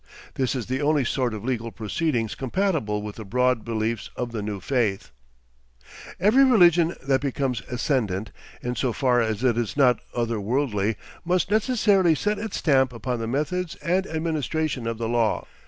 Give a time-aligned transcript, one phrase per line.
[0.33, 4.41] This is the only sort of legal proceedings compatible with the broad beliefs of the
[4.41, 5.11] new faith....
[6.19, 8.31] Every religion that becomes ascendant,
[8.63, 13.27] in so far as it is not otherworldly, must necessarily set its stamp upon the
[13.27, 15.45] methods and administration of the law.